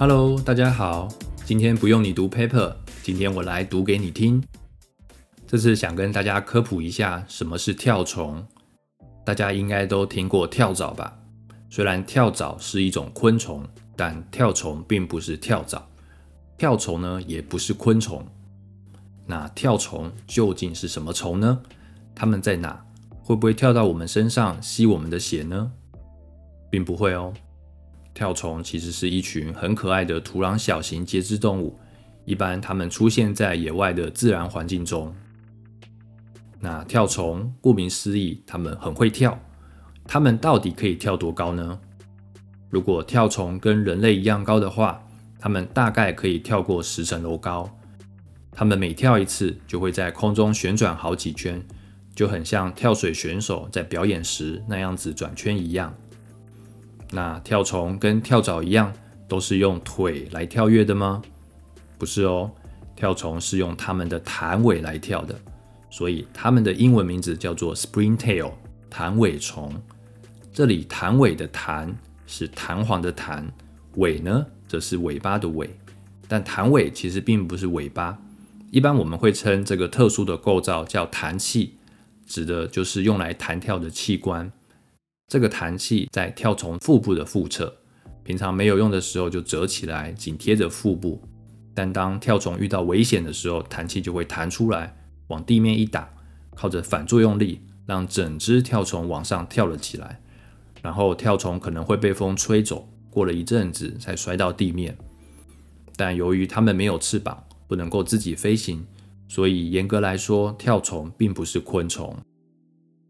[0.00, 1.08] Hello，大家好。
[1.44, 2.72] 今天不用你读 paper，
[3.02, 4.40] 今天我来读给你听。
[5.44, 8.46] 这次想跟大家科普一下什么是跳虫。
[9.24, 11.18] 大家应该都听过跳蚤吧？
[11.68, 13.64] 虽然跳蚤是一种昆虫，
[13.96, 15.84] 但跳虫并不是跳蚤。
[16.56, 18.24] 跳虫呢，也不是昆虫。
[19.26, 21.60] 那跳虫究竟是什么虫呢？
[22.14, 22.84] 它们在哪？
[23.24, 25.72] 会不会跳到我们身上吸我们的血呢？
[26.70, 27.34] 并不会哦。
[28.18, 31.78] 跳虫其实是一群很可爱的土壤小型节肢动物，
[32.24, 35.14] 一般它们出现在野外的自然环境中。
[36.58, 39.38] 那跳虫顾名思义，它们很会跳。
[40.04, 41.78] 它们到底可以跳多高呢？
[42.68, 45.00] 如果跳虫跟人类一样高的话，
[45.38, 47.72] 它们大概可以跳过十层楼高。
[48.50, 51.64] 它们每跳一次，就会在空中旋转好几圈，
[52.16, 55.94] 就很像跳水选手在表演时那样子转圈一样。
[57.10, 58.92] 那跳虫跟跳蚤一样，
[59.26, 61.22] 都是用腿来跳跃的吗？
[61.96, 62.50] 不是哦，
[62.94, 65.34] 跳虫是用它们的弹尾来跳的，
[65.90, 68.52] 所以它们的英文名字叫做 springtail
[68.90, 69.72] 弹尾虫。
[70.52, 73.46] 这里弹尾的弹是弹簧的弹，
[73.96, 75.70] 尾呢则是尾巴的尾，
[76.26, 78.18] 但弹尾其实并不是尾巴，
[78.70, 81.78] 一般我们会称这个特殊的构造叫弹器，
[82.26, 84.52] 指的就是用来弹跳的器官。
[85.28, 87.70] 这个弹器在跳虫腹部的腹侧，
[88.24, 91.22] 平常没有用的时候就折起来，紧贴着腹部。
[91.74, 96.08] 但当跳虫遇到危险的时候，弹器就会弹出来，往地面一打，
[96.54, 100.18] 靠着反作用力，让整只跳虫往上跳了起来。
[100.80, 104.96] 然后跳虫可能会被风吹走，过了一阵子才摔到地面。
[105.94, 108.86] 但由于它们没有翅膀，不能够自己飞行，
[109.28, 112.16] 所以严格来说，跳虫并不是昆虫。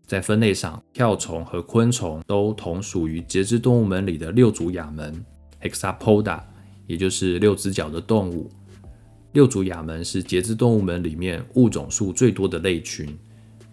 [0.08, 5.22] 在分类上，跳虫和昆虫都同属于节肢动物门里的六足亚门
[5.60, 6.40] （Hexapoda），
[6.86, 8.50] 也就是六只脚的动物。
[9.32, 13.14] 六足亚门是节肢动物门里面物种数最多的类群。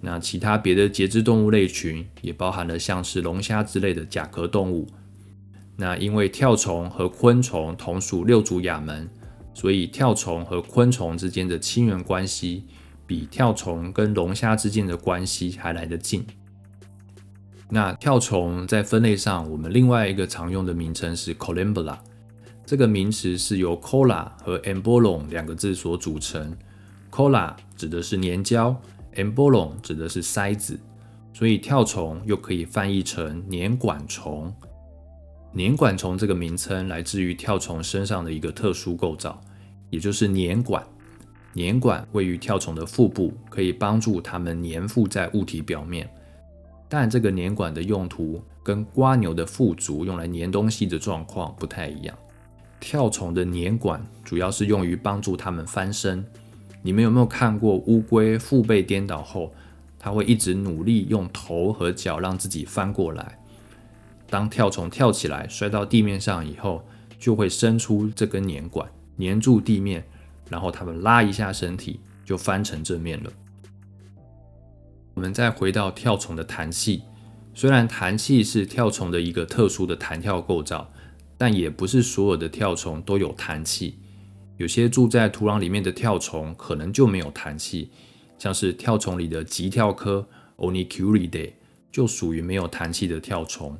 [0.02, 4.86] 那其他别的节肢动物类群也包含了像是龙虾之类的甲壳动物。
[5.78, 9.10] 那因为跳虫和昆虫同属六足亚门，
[9.54, 12.66] 所以跳虫和昆虫之间的亲缘关系。
[13.08, 16.26] 比跳虫跟龙虾之间的关系还来得近。
[17.70, 21.98] 那跳虫在分类上，我们另外一个常用的名称是 Collembola。
[22.66, 26.56] 这个名词是由 cola 和 embolon 两个字所组成。
[27.12, 28.76] cola 指的是粘胶
[29.16, 30.80] ，embolon 指的是塞子，
[31.32, 34.54] 所以跳虫又可以翻译成粘管虫。
[35.56, 39.40] 粘管虫这个名称来自于跳虫身上的一个特殊构造，
[39.90, 40.86] 也就是粘管。
[41.56, 46.10] 粘管位于跳虫的腹部，可以帮助它们粘附在物体表面。
[46.88, 52.16] 但这个粘管的用途跟瓜牛的腹足用来粘东西的状况不太一样。
[52.80, 56.24] 跳虫的粘管主要是用于帮助它们翻身。
[56.84, 59.52] 你们有没有看过乌龟腹背颠倒后，
[59.98, 63.40] 它会一直努力用头和脚让自己翻过来？
[64.30, 66.86] 当跳虫跳起来摔到地面上以后，
[67.18, 68.88] 就会伸出这根粘管
[69.18, 70.06] 粘住地面。
[70.50, 73.32] 然后它们拉一下身体，就翻成正面了。
[75.14, 77.04] 我们再回到跳虫的弹器，
[77.54, 80.92] 虽然弹器是跳虫的一个特殊的弹跳构造，
[81.38, 84.00] 但也不是所有的跳虫都有弹器。
[84.58, 87.92] 有些住在土壤里面的跳虫可能就没有弹器，
[88.38, 91.54] 像是跳虫里的棘跳科 Onychuridae
[91.92, 93.78] 就属于没有弹器的跳虫。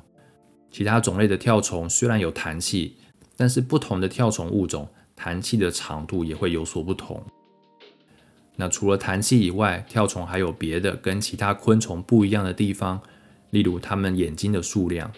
[0.70, 2.96] 其他种类的跳虫虽然有弹器，
[3.36, 4.88] 但是不同的跳虫物种。
[5.16, 7.20] 弹气的长度也会有所不同。
[8.54, 13.00] 那除了弹气以外，跳虫还有别的跟其他昆虫不一样的地方，
[13.50, 15.10] 例如它们眼睛的数量。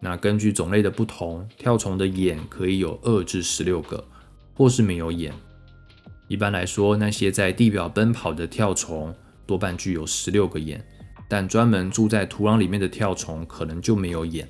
[0.00, 4.06] 那根据种类的不同，跳虫的眼可以有二至十六个，
[4.54, 5.34] 或是没有眼。
[6.28, 9.14] 一般来说，那些在地表奔跑的跳虫
[9.44, 10.82] 多半具有十六个眼，
[11.28, 14.48] 但专门住在土壤里面的跳虫可能就没有眼。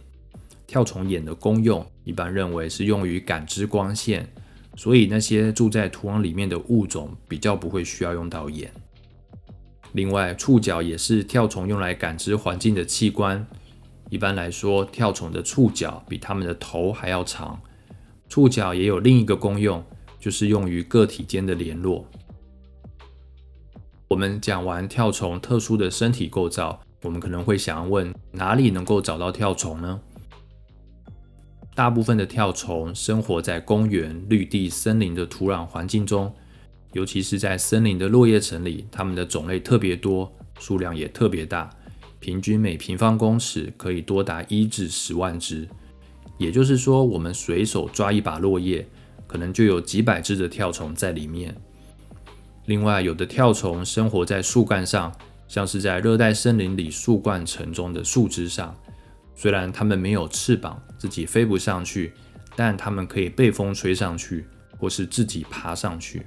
[0.66, 4.28] 跳虫眼的功用一般认为是用于感知光线。
[4.78, 8.72] 所以那些住在土壤里面的物种比较不会需要用到眼。
[9.92, 13.44] 另外，触角也是跳虫用来感知环境的器官。
[14.08, 17.60] 一般来说，跳虫的触角比它们的头还要长。
[18.28, 19.84] 触角也有另一个功用，
[20.20, 22.06] 就是用于个体间的联络。
[24.06, 30.00] 我们讲完跳虫特殊的身体构造，我们可能会想要问：哪里能够找到跳虫呢？
[31.78, 36.34] 大部分的跳虫生活在公园、绿地、森林的土壤环境中，
[36.92, 41.70] 尤其是在森林的落叶层里，它们的种类特别多，数量也特别大，
[42.18, 45.68] 平均每平方公尺可以多达一至十万只。
[46.36, 48.84] 也就是说，我们随手抓一把落叶，
[49.28, 51.54] 可能就有几百只的跳虫在里面。
[52.66, 55.14] 另外，有的跳虫生活在树干上，
[55.46, 58.76] 像是在热带森林里树冠层中的树枝上。
[59.36, 62.12] 虽然它们没有翅膀，自己飞不上去，
[62.54, 64.44] 但它们可以被风吹上去，
[64.76, 66.26] 或是自己爬上去。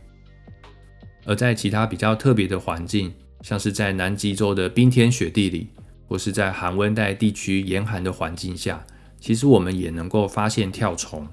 [1.26, 5.68] 而在其他比较特别的环境，像是在南极洲的冰天雪地里，
[6.08, 8.84] 或是在寒温带地区严寒的环境下，
[9.20, 11.28] 其实我们也能够发现跳虫。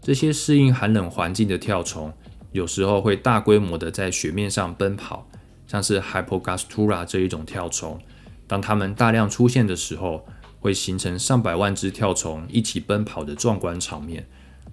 [0.00, 2.12] 这些适应寒冷环境的跳虫。
[2.52, 5.28] 有时候会大规模的在雪面上奔跑，
[5.66, 8.00] 像是 Hypogastura 这一种跳虫。
[8.46, 10.26] 当它们大量出现的时候，
[10.60, 14.26] 会形成上百万只跳虫一起奔跑的壮观场面，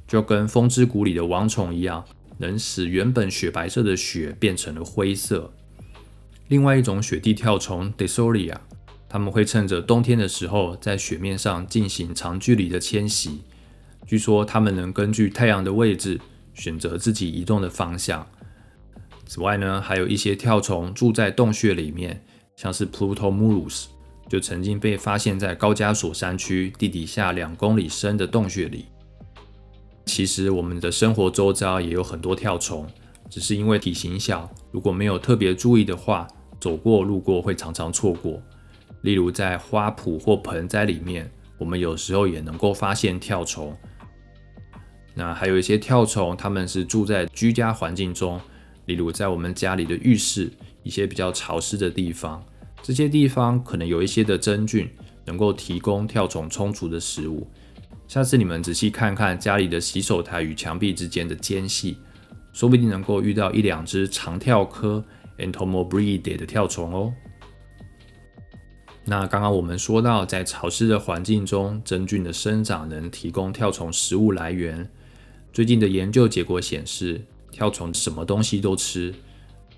[0.07, 2.05] 就跟风之谷里的王虫一样，
[2.37, 5.53] 能使原本雪白色的雪变成了灰色。
[6.47, 8.57] 另外一种雪地跳虫 Desolia，
[9.07, 13.41] 它们会趁着冬天的时候在雪面上进行长距离的迁徙。
[14.05, 16.19] 据说它们能根据太阳的位置。
[16.55, 18.27] 选择自己移动的方向。
[19.25, 22.23] 此外呢，还有一些跳虫住在洞穴里面，
[22.55, 23.85] 像是 Plutomulus，
[24.27, 28.85] 就曾经被发现在高加索山区地底下两公里深的洞穴里。
[30.05, 32.87] 其实我们的生活周遭也有很多跳虫，
[33.29, 36.27] 只是因为体型小，如果没有特别注意的话，
[36.59, 38.41] 走过路过会常常错过。
[39.01, 43.75] 例如在花圃或盆栽里面，我们有时候也能够发现跳虫。
[45.13, 48.39] 那还有一些跳虫，它们是住在居家环境中，
[48.85, 50.51] 例如在我们家里的浴室，
[50.83, 52.43] 一些比较潮湿的地方，
[52.83, 54.89] 这些地方可能有一些的真菌，
[55.23, 57.47] 能够提供跳虫充足的食物。
[58.09, 61.97] 下次你们仔细看看家里的洗手台与墙壁之间的间隙，
[62.51, 65.01] 说不定能够遇到一两只长跳科
[65.37, 67.13] Entomobridae 的跳虫哦。
[69.05, 74.89] 那刚刚我们说到，在潮湿的环境中，真菌的生长能提供跳虫食物来源。
[75.53, 79.15] 最近的研究结果显示，跳虫什么东西都吃，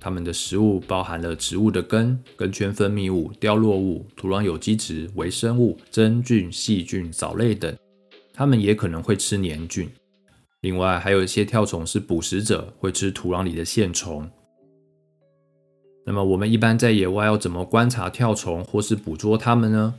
[0.06, 7.76] 它们的食物包含了植物的根、根圈分泌物、凋落物、土壤有机质、微生物、真菌、细菌、藻类等。
[8.32, 9.90] 它们也可能会吃黏菌。
[10.62, 14.30] 另外，还有一些跳虫是捕食者，会吃土壤里的线虫。
[16.06, 19.96] 那么，我们一般在野外要怎么观察跳虫或是捕捉它们呢？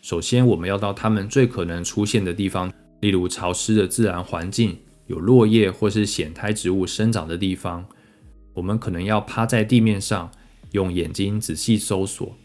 [0.00, 2.72] 首先，我们要到它们最可能出现的地方。
[2.98, 4.76] 例如潮湿的自然环境，
[5.06, 7.86] 有落叶或是藓苔植物生长的地方，
[8.54, 10.30] 我们可能要趴在地面上，
[10.72, 12.36] 用眼睛仔细搜索。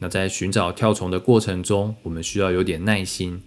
[0.00, 3.40] 那在寻找跳虫的过程中，我们需要有点耐心，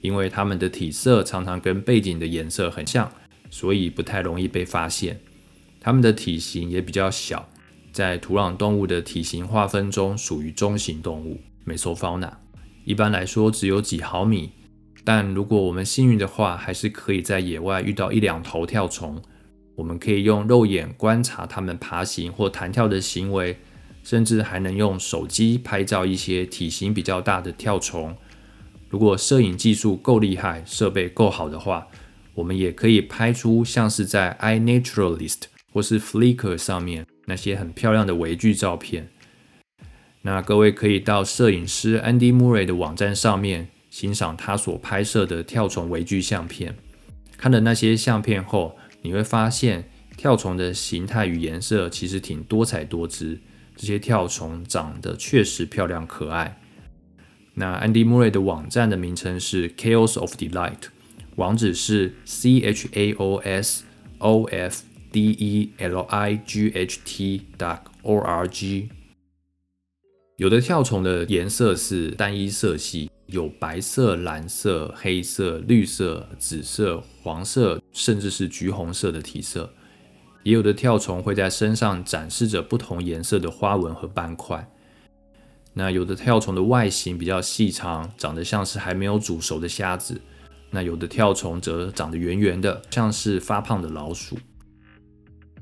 [0.00, 3.10] 因为它们的体色常常跟背景的颜色很像，
[3.50, 5.20] 所以不太容易被发现。
[5.80, 7.48] 它们的体型也比较小，
[7.92, 12.32] 在土壤动物的体型划分中属于中型动物 （Mesofauna），
[12.84, 14.50] 一般来说只有几毫米。
[15.04, 19.20] 但如果我们幸运的话，还是可以在野外遇到一两头跳虫。
[19.76, 23.58] 我们可以用肉眼观察它们爬行或弹跳的行为，
[24.02, 28.16] 甚至还能用手机拍照一些体型比较大的跳虫。
[28.88, 31.88] 如果摄影技术够厉害，设备够好的话，
[32.34, 39.08] 我们也可以拍出像是在 iNaturalist 或是 Flickr 上面那些很漂亮的微距照片。
[40.22, 43.68] 那各位可以到摄影师 Andy Murray 的网站上面。
[43.90, 46.74] 欣赏他所拍摄的跳虫微距相片，
[47.36, 53.38] 看了那些相片后，你会发现跳虫的形态与颜色其实挺多彩多姿。
[53.76, 56.60] 这些跳虫长得确实漂亮可爱。
[57.54, 60.88] 那 Andy Murray 的网站的名称是 Chaos of Delight，
[61.36, 63.84] 网址是 c h a o s
[64.18, 68.88] o f d e l i g h t dot o r g。
[70.36, 73.10] 有的跳虫的颜色是单一色系。
[73.26, 79.72] 有白色、蓝色、黑色、绿色、紫色、黄色，甚至是橘红色的体色。
[80.42, 84.70] 也有的跳虫会在身上展示着不同颜色的花纹和斑块。
[85.72, 90.20] 那有的跳虫的外形比较细长，长得像是还没有煮熟的虾子。
[90.70, 94.36] 那有的跳虫则长得圆圆的，像是发胖的老鼠。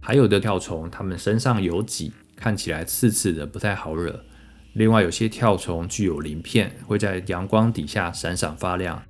[0.01, 4.25] 还有的跳虫，它们身上有脊，看起来刺刺的，不太好惹。
[4.75, 9.03] 另外，有些跳虫具有鳞片，会在阳光底下闪闪发亮。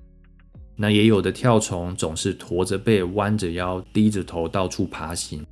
[0.75, 5.47] 那也有的跳虫总是驼着背、弯着腰、低着头到处爬行。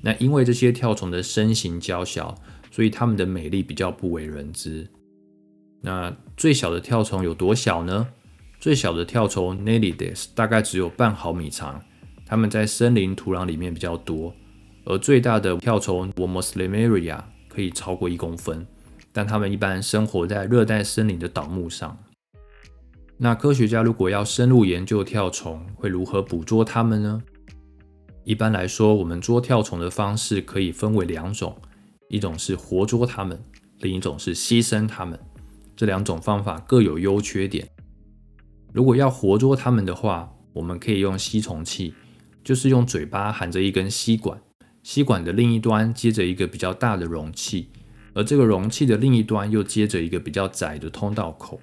[0.00, 2.34] 那因为这些跳虫的身形娇小，
[2.70, 4.88] 所以它们的美丽比较不为人知。
[5.80, 8.08] 那最小的跳虫有多小呢？
[8.58, 11.80] 最小的跳虫 Nelides 大概只有半毫米长，
[12.26, 14.34] 它们在森林土壤里面比较多。
[14.84, 18.66] 而最大的跳虫 Wormslemeria 可以超过一公分。
[19.12, 21.96] 但它们一般生活在热带森林的倒木上。
[23.18, 27.22] 那科学家如果要深入研究跳虫，会如何捕捉它们呢？
[28.24, 31.56] 一般来说，我们捉跳虫的方式可以分为两种，
[32.08, 33.40] 一种是活捉它们，
[33.80, 35.18] 另一种是牺牲它们。
[35.76, 37.68] 这两种方法各有优缺点。
[38.72, 41.94] 如果要活捉它们的话，我们可以用吸虫器，
[42.44, 44.40] 就是用嘴巴含着一根吸管，
[44.82, 47.70] 吸管的另一端接着一个比较大的容器，
[48.14, 51.60] 而这个容器的另一端又接着一个比较窄的通道口。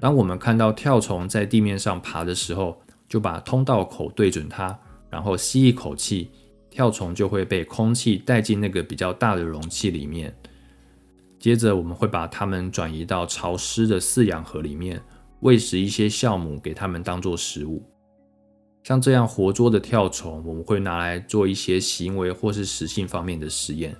[0.00, 4.78] 当我们看到跳虫在地面上爬的时候，就把通道口对准它。
[5.10, 6.30] 然后吸一口气，
[6.68, 10.36] 跳虫就会被空气带进那个比较大的容器里面。
[11.40, 15.02] 接着，我们会把它们转移到潮湿的饲养盒里面，
[15.40, 17.82] 喂食一些酵母给它们当做食物。
[18.82, 23.96] 像这样活捉的跳虫，我们会拿来做一些行为或是食性方面的实验。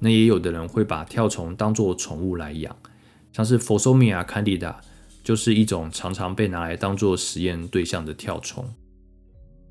[0.00, 2.76] 那也有的人会把跳虫当作宠物来养，
[3.32, 4.76] 像是 Phosomia candida
[5.24, 8.72] 就是一种常常被拿来当做实验对象的跳虫。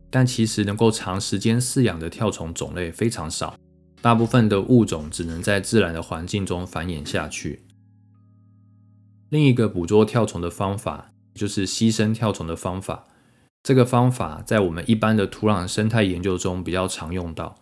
[0.10, 3.58] 但其实能够长时间饲养的跳虫种类非常少，
[4.02, 7.64] 大部分的物种只能在自然的环境中繁衍下去。
[9.30, 13.06] 另一个捕捉跳虫的方法就是牺牲跳虫的方法。
[13.64, 17.60] 这个方法在我们一般的土壤生态研究中比较常用到。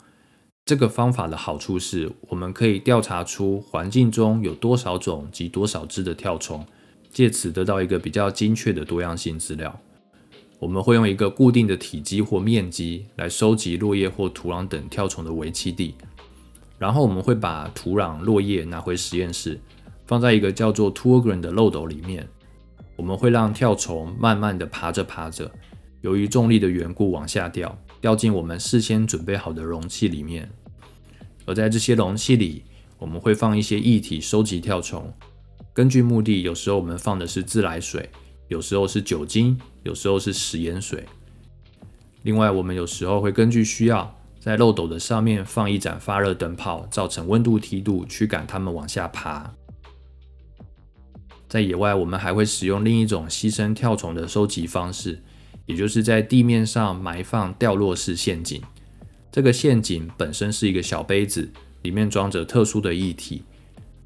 [0.65, 6.65] 这个方法的好处是，我们可以调查出环境中有多少种及多少只的跳虫，
[7.11, 9.79] 借此得到一个比较精确的多样性资料。
[10.57, 15.93] 我们会用一个固定的体积或面积来收集落叶或土壤等跳虫的围栖地，
[16.79, 19.59] 然后我们会把土壤、落叶拿回实验室，
[20.07, 22.27] 放在一个叫做 t u r g r a n 的漏斗里面。
[22.95, 25.51] 我们会让跳虫慢慢的爬着爬着，
[26.01, 30.51] 由于重力的缘故往下掉，掉进我们事先准备好的容器里面。
[31.47, 32.63] 而在这些容器里，
[32.99, 35.11] 我们会放一些液体收集跳虫。
[35.73, 38.11] 根据目的，有时候我们放的是自来水。
[38.47, 41.03] 有时候是酒精，有时候是食盐水。
[42.21, 49.55] 另外，我们有时候会根据需要，在漏斗的上面放一盏发热灯泡，造成温度梯度，驱赶它们往下爬。
[51.49, 55.23] 在野外，我们还会使用另一种牺牲跳虫的收集方式，
[55.65, 58.61] 也就是在地面上埋放掉落式陷阱。
[59.31, 63.43] 这个陷阱本身是一个小杯子，里面装着特殊的液体。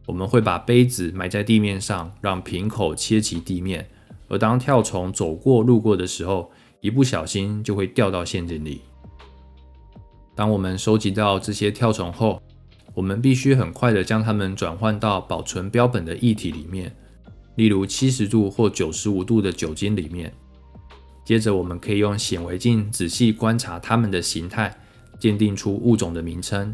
[0.06, 3.88] 我们会把杯子埋在地面上，让瓶口切及地面。
[4.28, 6.52] 而当跳虫走过、路过的时候，
[6.82, 8.82] 一不小心就会掉到陷阱里。
[10.36, 12.42] 当我们收集到这些跳虫后，
[12.96, 16.96] 我们必须很快的将它们转换到保存标本的液体里面，
[17.56, 20.34] 例如七十度或九十五度的酒精里面。
[21.30, 24.76] 接着，我们可以用显微镜仔细观察它们的形态，
[25.20, 26.74] 鉴定出物种的名称。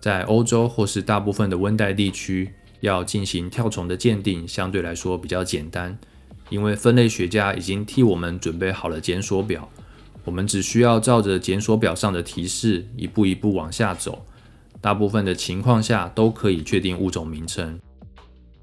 [0.00, 5.98] 在欧洲或是大部分的温带地区，要进行跳虫的鉴定，相对来说比较简单。
[6.48, 9.68] 因为分类学家已经替我们准备好了检索表，
[10.24, 14.24] 我们只需要照着检索表上的提示一步一步往下走，
[14.80, 17.78] 大部分的情况下都可以确定物种名称。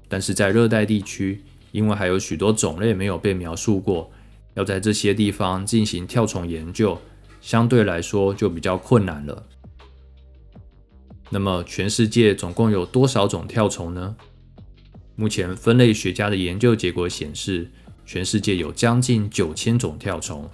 [0.08, 4.10] 但是在热带地区，因为还有许多种类没有被描述过，
[4.56, 6.98] 要在这些地方进行跳虫研究，
[7.40, 9.46] 相对来说就比较困难了。
[11.28, 14.16] 那么，全世界总共有多少种跳虫呢？
[15.14, 17.70] 目前分类学家的研究结果显示，
[18.06, 20.48] 全世界有将近九千种跳虫，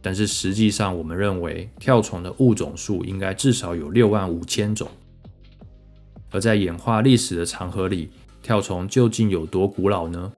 [0.00, 4.88] 但是实际上，我们认为跳虫的物种数应该至少有六万五千种。
[6.30, 8.10] 而在演化历史的长河里，
[8.42, 10.32] 跳虫究竟有多古老呢？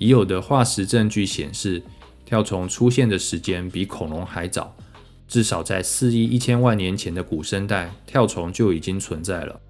[0.00, 1.80] 已有的化石证据显示，
[2.24, 4.74] 跳虫出现的时间比恐龙还早，
[5.28, 9.60] 至少在四亿一千万年前的古生代，跳虫就已经存在了。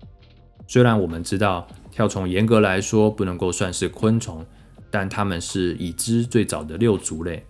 [0.66, 1.68] 虽然我们知道。
[1.92, 4.46] 跳虫严格来说不能够算是昆虫，
[4.92, 7.44] 但它们是已知最早的六足类。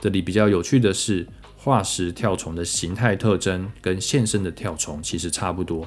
[0.00, 1.26] 这里比较有趣的是，
[1.56, 5.86] 化石跳虫的形态特征跟现生的跳虫其实差不多。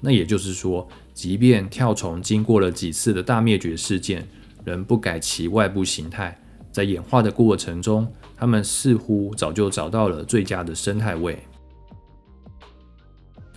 [0.00, 4.28] 那也就是说，即便跳虫经过了几次的大灭绝事件，
[4.68, 6.38] 人不改其外部形态，
[6.70, 8.06] 在演化的过程中，
[8.36, 11.38] 它们似乎早就找到了最佳的生态位。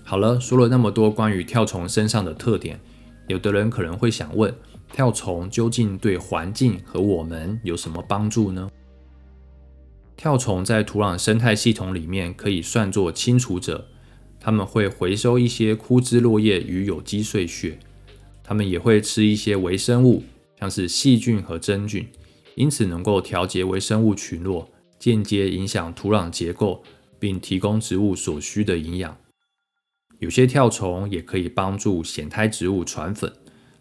[0.04, 2.80] 好了，说了那么多关于跳虫身上的特点。
[3.28, 4.54] 有的人可能会想问：
[4.92, 8.70] 跳虫究竟对环境和我们有什么帮助呢？
[10.18, 13.88] 跳虫在土壤生态系统里面可以算作清除者，
[14.40, 17.80] 它们会回收一些枯枝落叶与有机碎屑，
[18.44, 20.24] 它们也会吃一些微生物，
[20.62, 22.08] 像是细菌和真菌，
[22.54, 26.84] 因此能够调节微生物群落，间接影响土壤结构，
[27.18, 29.18] 并提供植物所需的营养。
[30.20, 33.34] 有些跳虫也可以帮助藓胎植物传粉，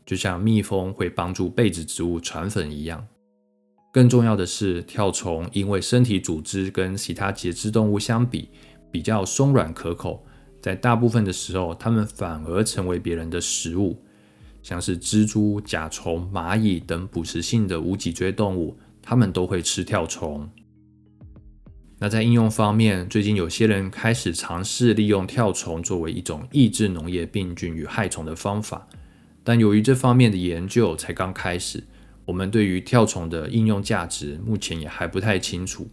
[0.06, 3.06] 就像蜜蜂会帮助被子植物传粉一样。
[3.92, 8.48] 更重要的是，跳虫因为身体组织跟其他节肢动物相比
[8.90, 10.24] 比较松软可口，
[10.62, 14.02] 在大部分的时候，它们反而成为别人的食物。
[14.62, 20.48] 像是蜘蛛、甲虫、蚂蚁等捕食性的无脊椎动物，它们都会吃跳虫。
[21.98, 28.88] 那在应用方面，最近有些人开始尝试利用跳虫作为一种抑制农业病菌与害虫的方法，
[29.44, 31.84] 但由于这方面的研究才刚开始。
[32.26, 35.90] 我们对于跳虫的应用价值目前也还不太清楚，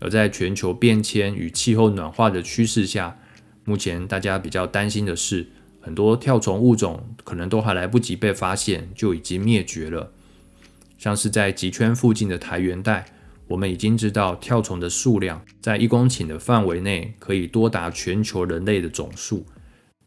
[0.00, 3.18] 而在全球变迁与气候暖化的趋势下，
[3.64, 10.12] 目前大家比较担心的是，很多跳虫物种可能都还来不及被发现就已经灭绝了。
[10.98, 13.06] 像是在极圈附近的台原带，
[13.48, 19.46] 我们已经知道跳虫的数量在一公顷的范围内可以多达全球人类的总数。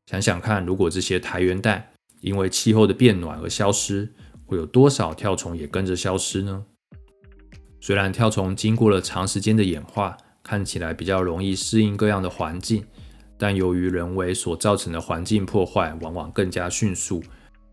[0.05, 4.13] 想想看，如果这些台原带因为气候的变暖而消失，
[4.45, 6.65] 会有多少跳虫也跟着消失呢？
[7.81, 12.85] 虽然跳虫经过了长时间的演化，看起来比较容易适应各样的环境，
[13.43, 17.21] 但由于人为所造成的环境破坏往往更加迅速，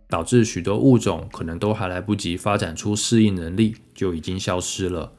[0.08, 5.12] 导致许多物种可能都还来不及发展出适应能力，就已经消失了。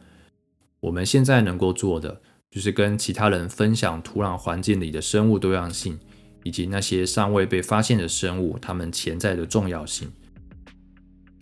[0.82, 5.98] 我们现在能够做的，就是跟其他人分享土壤环境里的生物多样性，
[6.44, 10.12] 以及那些尚未被发现的生物它们潜在的重要性。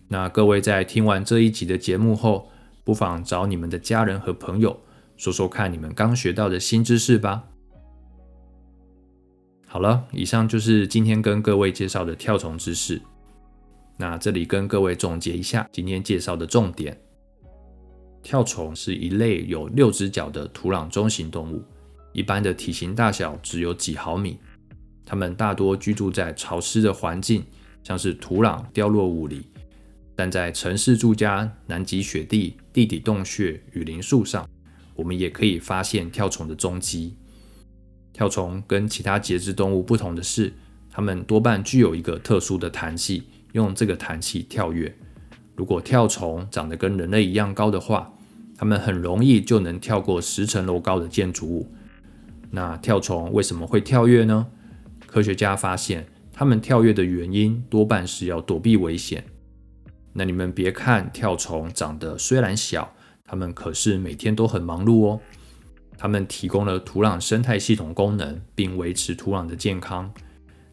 [0.06, 2.48] 那各位在听完这一集的节目后，
[2.84, 4.78] 不妨找你们的家人和朋友
[5.16, 7.49] 说说看你们刚学到的新知识吧。
[9.72, 13.00] 好了，以上就是今天跟各位介绍的跳虫知识。
[13.96, 17.00] 那这里跟各位总结一下今天介绍的重点：
[18.20, 21.62] 跳虫是一类有六只脚的土壤中型动物，
[22.12, 24.38] 一般的体型大小只有几毫米。
[25.06, 27.44] 它们大多居住在潮湿的环境，
[27.84, 29.46] 像是土壤、掉落物里。
[30.16, 34.44] 但在城市住家、南极雪地、地底洞穴、雨林树上，
[34.96, 37.14] 我们也可以发现跳虫的踪迹。
[38.12, 40.52] 跳虫跟其他节肢动物不同的是，
[40.90, 44.96] 它们多半具有一个特殊的弹气，用这个弹气跳跃。
[45.56, 48.12] 如果跳虫长得跟人类一样高的话，
[48.56, 51.72] 它们很容易就能跳过十层楼高的建筑物。
[52.50, 54.48] 那跳虫为什么会跳跃呢？
[55.06, 59.24] 科学家发现，它们跳跃的原因多半是要躲避危险。
[60.12, 62.92] 那你们别看跳虫长得虽然小，
[63.24, 65.20] 它们可是每天都很忙碌哦。
[66.00, 70.10] 它们提供了土壤生态系统功能，并维持土壤的健康。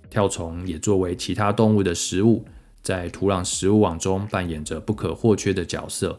[0.10, 2.46] 跳虫也作为其他动物的食物，
[2.82, 6.18] 在土壤食物网中扮演着不可或缺的角色。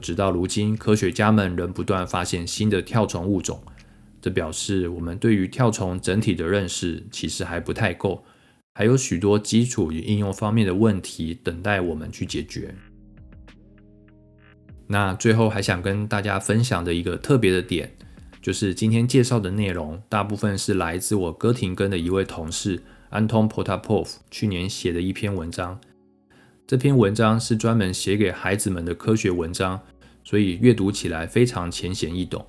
[0.00, 3.62] 直到如今，科学家们仍不断发现新的跳虫物种，
[4.20, 8.24] 这表示我们对于跳虫整体的认识其实还不太够。
[8.74, 12.74] 还有许多基础与应用方面的问题等待我们去解决。
[14.92, 17.92] 那最后还想跟大家分享的一个特别的点，
[18.42, 25.80] 就是今天介绍的内容大部分是来自我哥廷根的一位同事安东·普塔波夫去年写的一篇文章。
[26.66, 29.80] 这篇文章是专门写给孩子们的科学文章，
[30.24, 32.44] 所以阅读起来非常浅显易懂。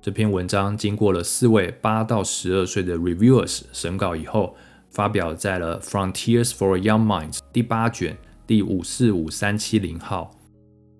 [0.00, 4.56] 这篇文章经过了四位八到十二岁的 reviewers 审稿以后。
[4.88, 10.34] 发表在了《Frontiers for Young Minds》第八卷第五四五三七零号，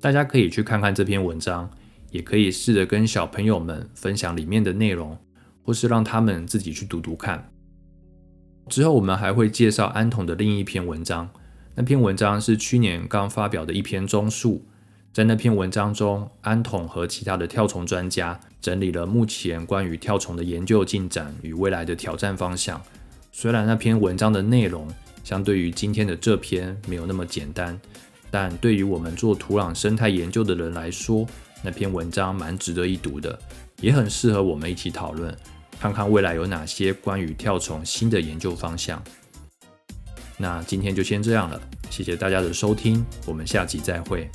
[0.00, 1.70] 大家可以去看看这篇文章，
[2.10, 5.18] 也可以试着跟小朋友们分享里面的内容，
[5.62, 7.50] 或是让他们自己去读读看。
[8.68, 11.30] 之后我们还会介绍安童的另一篇文章，
[11.74, 14.66] 那篇文章是去年刚发表的一篇综述，
[15.12, 22.82] 在那篇文章中，安童和其他的跳虫专家整理了目前关于跳虫的研究进展与未来的挑战方向。
[23.32, 24.88] 虽然那篇文章的内容
[25.22, 27.78] 相对于今天的这篇没有那么简单，
[28.38, 31.26] 但对于我们做土壤生态研究的人来说，
[31.62, 33.38] 那篇文章蛮值得一读的，
[33.80, 35.34] 也很适合我们一起讨论，
[35.80, 39.02] 看看未来有哪些关于跳虫新的研究方向。
[40.36, 44.30] 那今天就先这样了，谢谢大家的收听，我们下集再会。